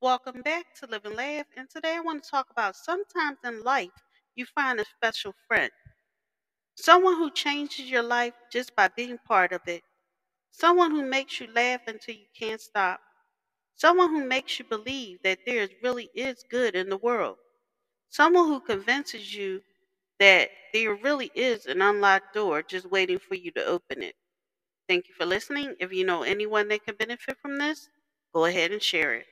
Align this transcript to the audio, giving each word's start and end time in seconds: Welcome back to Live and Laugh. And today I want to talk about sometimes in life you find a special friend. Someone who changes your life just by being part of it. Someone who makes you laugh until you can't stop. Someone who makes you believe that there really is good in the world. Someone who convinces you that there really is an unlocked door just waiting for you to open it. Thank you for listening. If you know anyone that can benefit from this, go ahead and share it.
Welcome 0.00 0.42
back 0.42 0.74
to 0.80 0.86
Live 0.88 1.04
and 1.04 1.14
Laugh. 1.14 1.46
And 1.56 1.70
today 1.70 1.94
I 1.94 2.00
want 2.00 2.24
to 2.24 2.30
talk 2.30 2.50
about 2.50 2.74
sometimes 2.74 3.38
in 3.44 3.62
life 3.62 3.92
you 4.34 4.44
find 4.46 4.80
a 4.80 4.84
special 4.84 5.32
friend. 5.46 5.70
Someone 6.74 7.14
who 7.14 7.30
changes 7.30 7.88
your 7.88 8.02
life 8.02 8.34
just 8.50 8.74
by 8.74 8.88
being 8.88 9.18
part 9.18 9.52
of 9.52 9.60
it. 9.68 9.84
Someone 10.50 10.92
who 10.92 11.04
makes 11.04 11.40
you 11.40 11.46
laugh 11.52 11.82
until 11.86 12.14
you 12.16 12.26
can't 12.34 12.60
stop. 12.60 13.00
Someone 13.76 14.10
who 14.10 14.24
makes 14.26 14.58
you 14.58 14.66
believe 14.66 15.22
that 15.24 15.40
there 15.46 15.68
really 15.82 16.10
is 16.14 16.44
good 16.50 16.76
in 16.76 16.88
the 16.90 16.98
world. 16.98 17.38
Someone 18.10 18.46
who 18.48 18.60
convinces 18.60 19.34
you 19.34 19.62
that 20.20 20.50
there 20.72 20.94
really 20.94 21.30
is 21.34 21.66
an 21.66 21.82
unlocked 21.82 22.34
door 22.34 22.62
just 22.62 22.86
waiting 22.90 23.18
for 23.18 23.34
you 23.36 23.50
to 23.52 23.64
open 23.66 24.02
it. 24.02 24.16
Thank 24.88 25.08
you 25.08 25.14
for 25.14 25.26
listening. 25.26 25.76
If 25.80 25.92
you 25.92 26.04
know 26.04 26.22
anyone 26.24 26.68
that 26.68 26.84
can 26.84 26.96
benefit 26.96 27.38
from 27.40 27.58
this, 27.58 27.88
go 28.34 28.46
ahead 28.46 28.72
and 28.72 28.82
share 28.82 29.14
it. 29.14 29.26